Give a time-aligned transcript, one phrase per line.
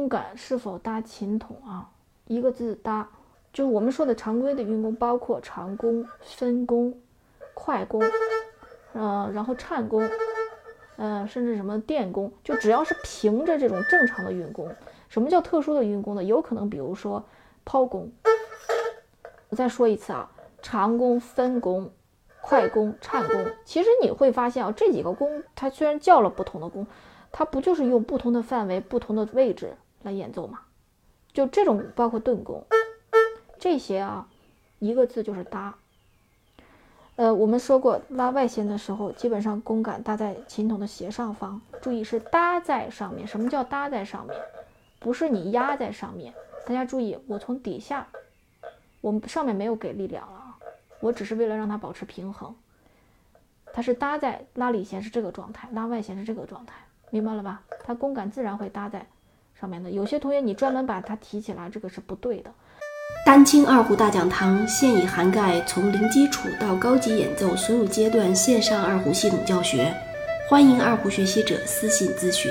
[0.00, 1.90] 弓杆是否搭琴筒啊？
[2.26, 3.06] 一个字搭，
[3.52, 6.98] 就是我们说的常规的运弓，包括长弓、分弓、
[7.52, 8.00] 快弓，
[8.94, 10.08] 呃，然后颤弓，
[10.96, 14.74] 呃，甚至什么电弓，就只要是平着这种正常的运弓。
[15.10, 16.24] 什么叫特殊的运弓呢？
[16.24, 17.22] 有可能，比如说
[17.66, 18.10] 抛弓。
[19.50, 20.30] 我再说一次啊，
[20.62, 21.90] 长弓、分弓、
[22.40, 23.44] 快弓、颤弓。
[23.66, 26.86] 其实你会发现啊，这几个弓，它虽然叫了不同的弓，
[27.30, 30.60] 它不就是用不同的范围、不同的位置来演奏嘛？
[31.32, 32.64] 就这种包括顿弓，
[33.58, 34.26] 这些啊，
[34.78, 35.74] 一个字就是搭。
[37.16, 43.26] 呃，我们说过拉外弦的时候，基本上弓杆搭在琴筒的斜上方，注意是搭在上面。
[43.26, 44.36] 什么叫搭在上面？
[44.98, 46.34] 不是你压在上面。
[46.66, 48.08] 大家注意，我从底下，
[49.00, 50.58] 我们上面没有给力量了啊，
[51.00, 52.54] 我只是为了让它保持平衡。
[53.72, 56.74] 它是搭在拉里弦是这个状态，拉外弦是这个状态，
[57.10, 57.62] 明白了吧？
[57.84, 59.06] 它弓杆自然会搭在。
[59.60, 62.50] 上面的有些同学，你专门把它提起来，这个是不对的。
[63.26, 69.92] 丹青二胡大讲堂现已涵盖从零基础到高级演奏所有阶段线上二胡系统教学，
[70.48, 72.50] 欢迎二胡学习者私信咨询。